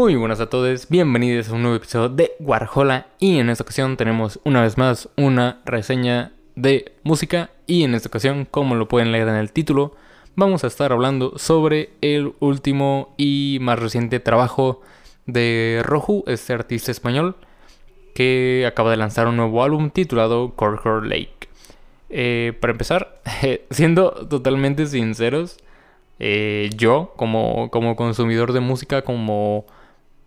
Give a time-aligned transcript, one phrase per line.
[0.00, 3.98] Muy buenas a todos, bienvenidos a un nuevo episodio de Warhola y en esta ocasión
[3.98, 9.12] tenemos una vez más una reseña de música y en esta ocasión, como lo pueden
[9.12, 9.94] leer en el título,
[10.36, 14.80] vamos a estar hablando sobre el último y más reciente trabajo
[15.26, 17.36] de Roju, este artista español
[18.14, 21.50] que acaba de lanzar un nuevo álbum titulado Corker Lake.
[22.08, 23.20] Eh, para empezar,
[23.70, 25.58] siendo totalmente sinceros,
[26.18, 29.66] eh, yo como, como consumidor de música, como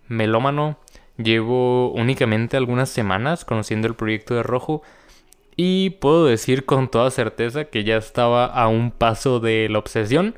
[0.08, 0.78] melómano.
[1.16, 4.82] Llevo únicamente algunas semanas conociendo el proyecto de Rojo
[5.56, 10.34] y puedo decir con toda certeza que ya estaba a un paso de la obsesión.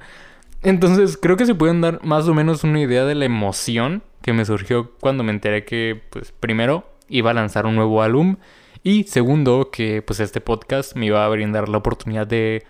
[0.62, 4.32] Entonces creo que se pueden dar más o menos una idea de la emoción que
[4.32, 8.36] me surgió cuando me enteré que, pues, primero iba a lanzar un nuevo álbum
[8.82, 12.64] y segundo que, pues, este podcast me iba a brindar la oportunidad de,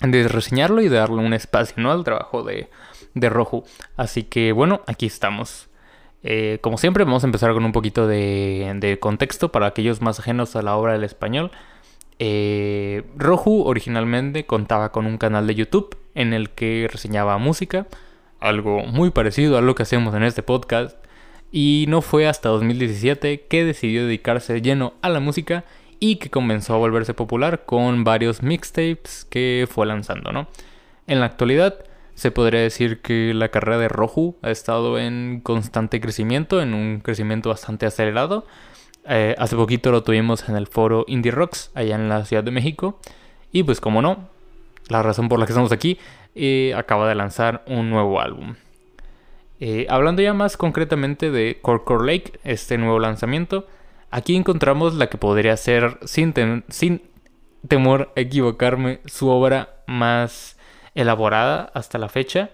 [0.00, 1.92] de reseñarlo y de darle un espacio, ¿no?
[1.92, 2.70] Al trabajo de,
[3.14, 3.64] de Rojo.
[3.96, 5.68] Así que, bueno, aquí estamos.
[6.24, 10.54] Eh, como siempre, vamos a empezar con un poquito de, contexto para aquellos más ajenos
[10.56, 11.50] a la obra del español.
[12.18, 17.86] Eh, Roju originalmente contaba con un canal de YouTube en el que reseñaba música,
[18.38, 20.96] algo muy parecido a lo que hacemos en este podcast,
[21.50, 25.64] y no fue hasta 2017 que decidió dedicarse lleno a la música
[26.00, 30.48] y que comenzó a volverse popular con varios mixtapes que fue lanzando, ¿no?
[31.06, 36.00] En la actualidad, se podría decir que la carrera de Roju ha estado en constante
[36.00, 38.46] crecimiento, en un crecimiento bastante acelerado.
[39.08, 42.50] Eh, hace poquito lo tuvimos en el foro Indie Rocks, allá en la Ciudad de
[42.50, 43.00] México.
[43.50, 44.28] Y pues como no,
[44.88, 45.98] la razón por la que estamos aquí,
[46.34, 48.54] eh, acaba de lanzar un nuevo álbum.
[49.60, 53.66] Eh, hablando ya más concretamente de Core Lake, este nuevo lanzamiento,
[54.10, 56.34] aquí encontramos la que podría ser, sin,
[56.68, 57.02] sin
[57.68, 60.56] temor a equivocarme, su obra más
[60.94, 62.50] elaborada hasta la fecha.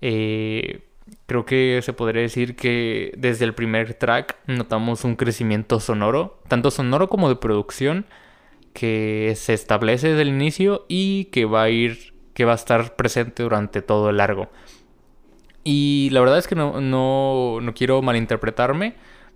[0.00, 0.86] Eh,
[1.26, 6.70] creo que se podría decir que desde el primer track notamos un crecimiento sonoro, tanto
[6.70, 8.06] sonoro como de producción,
[8.72, 12.96] que se establece desde el inicio y que va a ir, que va a estar
[12.96, 14.48] presente durante todo el largo.
[15.64, 18.94] Y la verdad es que no, no, no quiero malinterpretarme,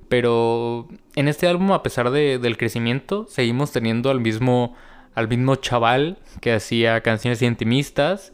[0.08, 4.74] pero en este álbum, a pesar de, del crecimiento, seguimos teniendo al mismo,
[5.14, 8.32] al mismo chaval que hacía canciones intimistas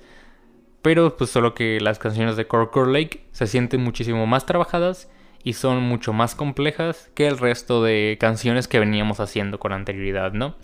[0.82, 5.10] pero pues solo que las canciones de Core Lake se sienten muchísimo más trabajadas
[5.42, 10.32] y son mucho más complejas que el resto de canciones que veníamos haciendo con anterioridad,
[10.32, 10.56] ¿no?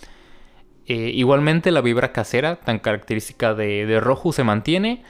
[0.86, 5.02] Eh, igualmente la vibra casera, tan característica de, de se mantiene,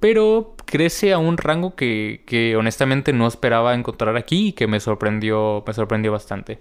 [0.00, 5.62] pero crece a un rango que, honestamente no esperaba encontrar aquí y que me sorprendió,
[5.66, 6.58] me sorprendió bastante.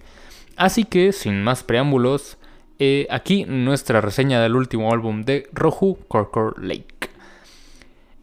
[0.55, 2.37] Así que, sin más preámbulos,
[2.79, 6.98] eh, aquí nuestra reseña del último álbum de Roju, Core Lake.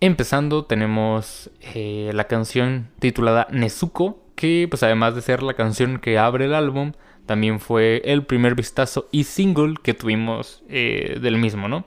[0.01, 6.19] Empezando tenemos eh, la canción titulada Nezuko, que pues además de ser la canción que
[6.19, 6.93] abre el álbum,
[7.25, 11.87] también fue el primer vistazo y single que tuvimos eh, del mismo, ¿no?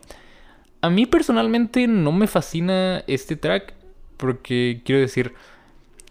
[0.82, 3.74] A mí personalmente no me fascina este track
[4.18, 5.34] porque quiero decir,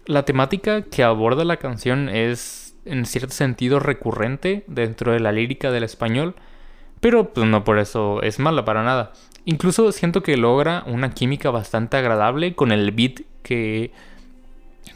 [0.05, 5.69] la temática que aborda la canción es en cierto sentido recurrente dentro de la lírica
[5.69, 6.35] del español,
[7.01, 9.13] pero pues no por eso es mala para nada.
[9.49, 13.89] Incluso siento que logra una química bastante agradable con el beat que,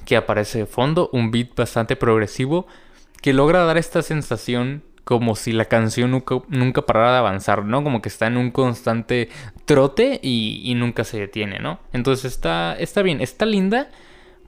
[0.06, 2.68] que aparece de fondo, un beat bastante progresivo
[3.24, 7.84] que logra dar esta sensación como si la canción nunca, parara de avanzar, ¿no?
[7.84, 9.30] Como que está en un constante
[9.66, 11.80] trote y, nunca se detiene, ¿no?
[11.92, 13.90] Entonces está, está bien, está linda,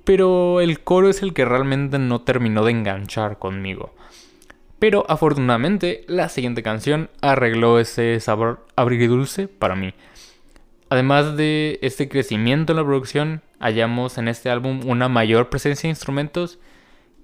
[0.04, 3.96] pero el coro es el que realmente no terminó de enganchar conmigo.
[4.85, 9.96] Pero afortunadamente la siguiente canción arregló ese sabor dulce para mí.
[10.90, 15.93] Además de este crecimiento en la producción, hallamos en este álbum una mayor presencia de
[15.93, 16.59] instrumentos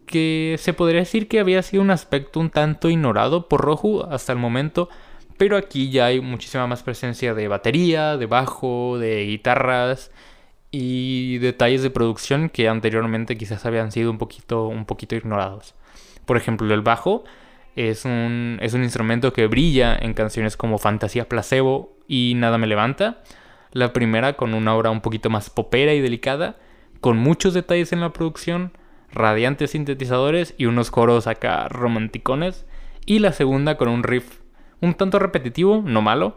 [0.08, 4.34] que se podría decir que había sido un aspecto un tanto ignorado por Roju hasta
[4.34, 4.90] el momento,
[5.38, 10.10] pero aquí ya hay muchísima más presencia de batería, de bajo, de guitarras
[10.72, 15.76] y detalles de producción que anteriormente quizás habían sido un poquito, un poquito ignorados.
[16.26, 17.24] Por ejemplo, el bajo
[17.76, 22.68] es un, es un instrumento que brilla en canciones como Fantasía Placebo y Nada me
[22.68, 23.24] levanta.
[23.72, 26.58] La primera con una obra un poquito más popera y delicada,
[27.00, 28.74] con muchos detalles en la producción,
[29.12, 32.66] radiantes sintetizadores y unos coros acá romanticones.
[33.06, 34.42] Y la segunda con un riff
[34.82, 36.36] un tanto repetitivo, no malo,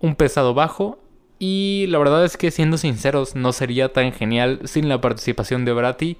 [0.00, 0.98] un pesado bajo.
[1.38, 5.72] Y la verdad es que siendo sinceros, no sería tan genial sin la participación de
[5.72, 6.18] Brati.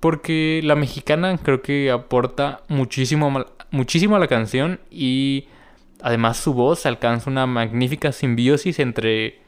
[0.00, 5.48] Porque la mexicana creo que aporta muchísimo, muchísimo a la canción y
[6.02, 9.40] además su voz alcanza una magnífica simbiosis entre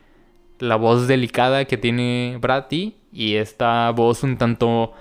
[0.58, 4.92] la voz delicada que tiene Brati y esta voz un tanto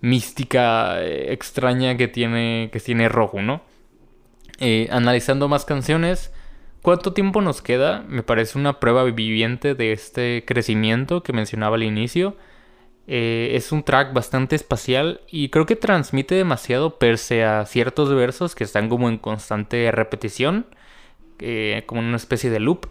[0.00, 3.62] mística, eh, extraña que tiene, que tiene Rojo, ¿no?
[4.58, 6.32] Eh, analizando más canciones,
[6.82, 8.04] ¿cuánto tiempo nos queda?
[8.08, 12.36] Me parece una prueba viviente de este crecimiento que mencionaba al inicio.
[13.12, 18.54] Eh, es un track bastante espacial y creo que transmite demasiado perse a ciertos versos
[18.54, 20.66] que están como en constante repetición,
[21.40, 22.86] eh, como en una especie de loop.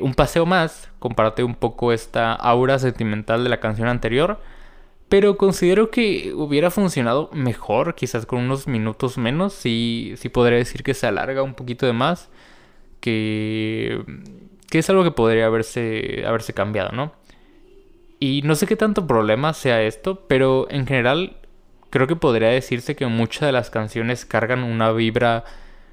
[0.00, 4.40] un paseo más, comparte un poco esta aura sentimental de la canción anterior
[5.08, 9.52] pero considero que hubiera funcionado mejor, quizás con unos minutos menos.
[9.52, 12.30] Sí podría decir que se alarga un poquito de más.
[13.00, 14.02] Que,
[14.70, 17.12] que es algo que podría haberse, haberse cambiado, ¿no?
[18.24, 21.36] Y no sé qué tanto problema sea esto, pero en general
[21.90, 25.44] creo que podría decirse que muchas de las canciones cargan una vibra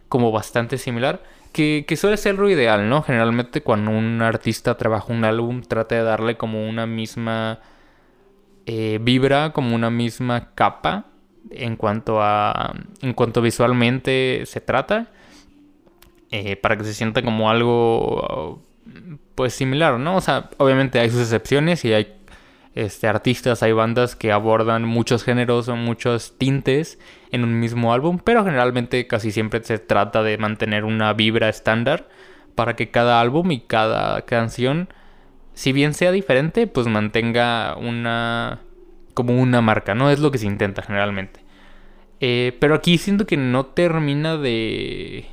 [0.07, 1.21] como bastante similar.
[1.51, 3.01] Que, que, suele ser lo ideal, ¿no?
[3.01, 7.59] Generalmente cuando un artista trabaja un álbum trata de darle como una misma
[8.65, 11.07] eh, vibra como una misma capa
[11.49, 15.07] en cuanto a en cuanto visualmente se trata
[16.29, 18.61] eh, para que se sienta como algo
[19.35, 22.20] pues similar no o sea obviamente hay sus excepciones y hay
[22.73, 26.99] este artistas hay bandas que abordan muchos géneros o muchos tintes
[27.31, 32.07] en un mismo álbum pero generalmente casi siempre se trata de mantener una vibra estándar
[32.55, 34.87] para que cada álbum y cada canción
[35.53, 38.61] si bien sea diferente, pues mantenga una
[39.13, 40.09] como una marca, ¿no?
[40.09, 41.41] Es lo que se intenta generalmente.
[42.19, 45.25] Eh, pero aquí siento que no termina de...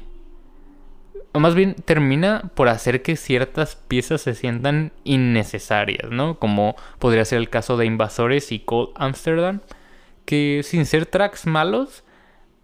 [1.34, 6.38] Más bien termina por hacer que ciertas piezas se sientan innecesarias, ¿no?
[6.38, 9.60] Como podría ser el caso de Invasores y Cold Amsterdam,
[10.24, 12.04] que sin ser tracks malos,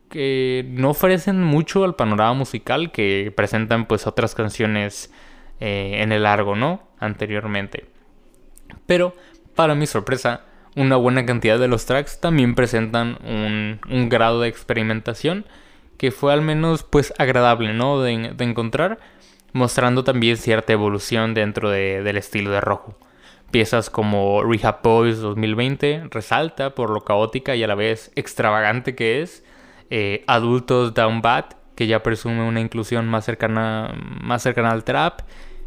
[0.08, 5.12] que no ofrecen mucho al panorama musical que presentan pues otras canciones
[5.60, 6.82] eh, en el largo, ¿no?
[6.98, 7.86] Anteriormente.
[8.86, 9.14] Pero,
[9.54, 10.42] para mi sorpresa,
[10.76, 15.46] una buena cantidad de los tracks también presentan un, grado de experimentación
[16.04, 18.02] que fue al menos pues agradable, ¿no?
[18.02, 18.98] De, encontrar,
[19.54, 22.98] mostrando también cierta evolución dentro del estilo de rojo.
[23.50, 29.22] Piezas como Rehab Boys 2020 resalta por lo caótica y a la vez extravagante que
[29.22, 29.44] es.
[29.88, 35.22] Eh, Adultos Down Bad que ya presume una inclusión más cercana, más cercana al trap.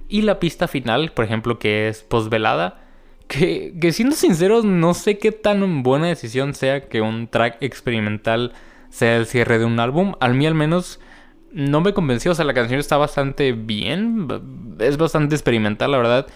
[0.07, 2.83] Y la pista final, por ejemplo, que es postvelada.
[3.27, 8.53] Que, que siendo sinceros, no sé qué tan buena decisión sea que un track experimental
[8.97, 10.15] sea el cierre de un álbum.
[10.19, 10.99] Al mí al menos
[11.51, 12.31] no me convenció.
[12.31, 14.27] O sea, la canción está bastante bien.
[14.79, 16.27] Es bastante experimental, la verdad.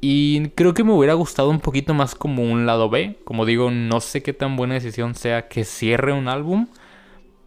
[0.00, 3.18] Y creo que me hubiera gustado un poquito más como un lado B.
[3.24, 6.68] Como digo, no sé qué tan buena decisión sea que cierre un álbum.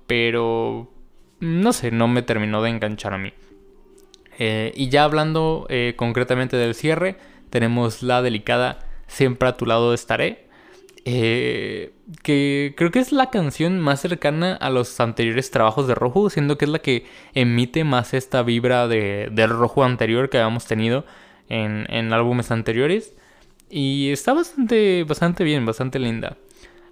[0.07, 0.91] Pero
[1.39, 3.33] no sé, no me terminó de enganchar a mí.
[4.39, 7.17] Eh, y ya hablando eh, concretamente del cierre,
[7.49, 8.79] tenemos la delicada
[9.09, 10.47] Siempre a tu lado estaré.
[11.05, 11.93] Eh,
[12.23, 16.57] que creo que es la canción más cercana a los anteriores trabajos de Rojo, siendo
[16.57, 21.05] que es la que emite más esta vibra de, del Rojo anterior que habíamos tenido
[21.47, 23.15] en, en álbumes anteriores.
[23.69, 26.37] Y está bastante, bastante bien, bastante linda.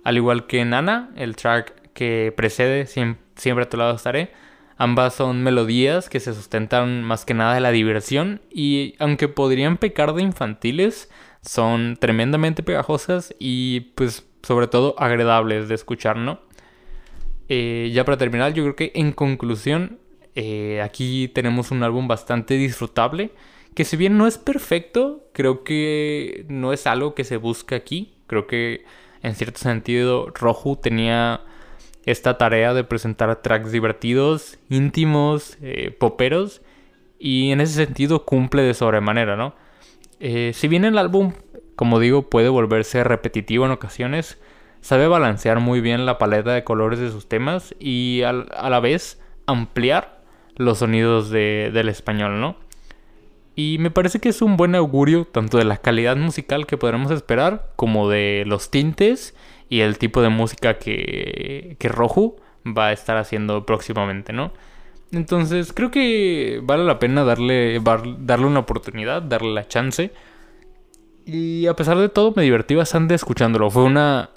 [0.04, 4.32] Al igual que Nana, el track que precede Siempre Siempre a tu lado estaré.
[4.78, 9.78] Ambas son melodías que se sustentan más que nada de la diversión y aunque podrían
[9.78, 11.10] pecar de infantiles,
[11.42, 16.40] son tremendamente pegajosas y pues sobre todo agradables de escuchar, ¿no?
[17.50, 20.00] Eh, ya para terminar, yo creo que en conclusión,
[20.36, 23.32] eh, aquí tenemos un álbum bastante disfrutable,
[23.74, 28.16] que si bien no es perfecto, creo que no es algo que se busca aquí,
[28.28, 28.86] creo que
[29.24, 31.42] en cierto sentido Roju tenía
[32.08, 36.62] esta tarea de presentar tracks divertidos, íntimos, eh, poperos,
[37.20, 39.54] y en ese sentido cumple de sobremanera, ¿no?
[40.22, 41.34] Eh, si bien el álbum,
[41.76, 44.40] como digo, puede volverse repetitivo en ocasiones,
[44.80, 49.22] sabe balancear muy bien la paleta de colores de sus temas y a la vez
[49.46, 50.24] ampliar
[50.56, 52.56] los sonidos del español, ¿no?
[53.54, 57.12] Y me parece que es un buen augurio tanto de la calidad musical que podremos
[57.12, 59.36] esperar como de los tintes
[59.70, 64.52] y el tipo de música que, que Roju va a estar haciendo próximamente, ¿no?
[65.12, 67.82] Entonces creo que vale la pena darle,
[68.20, 70.12] darle una oportunidad, darle la chance.
[71.26, 73.70] Y a pesar de todo me divertí bastante escuchándolo.
[73.70, 74.30] Fue una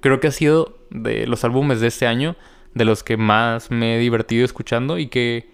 [0.00, 2.36] creo que ha sido de los álbumes de este año
[2.74, 5.50] de los que más me he divertido escuchando y que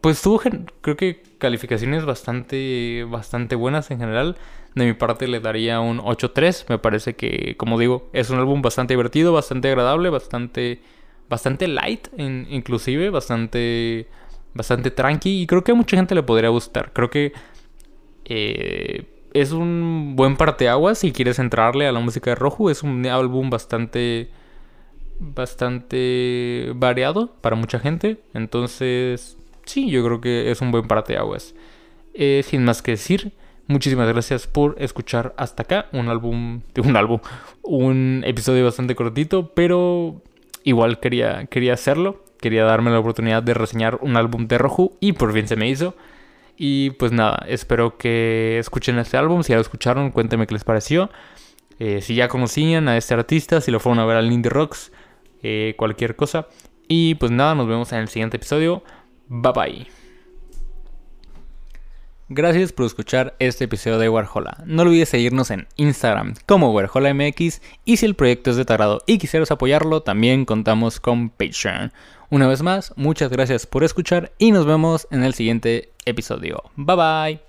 [0.00, 0.40] pues tuvo
[0.80, 4.36] creo que calificaciones bastante bastante buenas en general.
[4.78, 6.66] De mi parte le daría un 8.3.
[6.68, 10.80] Me parece que, como digo, es un álbum bastante divertido, bastante agradable, bastante
[11.28, 14.06] bastante light, inclusive, bastante
[14.54, 16.92] bastante tranqui y creo que a mucha gente le podría gustar.
[16.92, 17.32] Creo que
[18.24, 19.04] eh,
[19.34, 22.70] es un buen parteaguas si quieres entrarle a la música de Rojo.
[22.70, 24.30] Es un álbum bastante
[25.18, 28.20] bastante variado para mucha gente.
[28.32, 31.54] Entonces, sí, yo creo que es un buen parteaguas.
[32.14, 33.32] Eh, sin más que decir,
[33.68, 35.86] muchísimas gracias por escuchar hasta acá.
[35.92, 37.20] Un álbum, un álbum,
[37.62, 40.20] un episodio bastante cortito, pero
[40.64, 42.24] igual quería, quería hacerlo.
[42.40, 45.68] Quería darme la oportunidad de reseñar un álbum de Rojo y por fin se me
[45.68, 45.94] hizo.
[46.56, 49.42] Y pues nada, espero que escuchen este álbum.
[49.42, 51.10] Si ya lo escucharon, cuéntenme qué les pareció.
[51.78, 54.92] Eh, si ya conocían a este artista, si lo fueron a ver al Indie Rocks,
[55.42, 56.48] eh, cualquier cosa.
[56.88, 58.82] Y pues nada, nos vemos en el siguiente episodio.
[59.28, 59.97] Bye bye.
[62.30, 64.62] Gracias por escuchar este episodio de Warhola.
[64.66, 68.74] No olvides seguirnos en Instagram como WarholaMX y si el proyecto es de tu
[69.06, 71.90] y quisieras apoyarlo, también contamos con Patreon.
[72.28, 76.62] Una vez más, muchas gracias por escuchar y nos vemos en el siguiente episodio.
[76.76, 77.47] Bye bye.